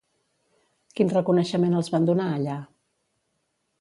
[0.99, 2.57] Quin reconeixement els van donar allà?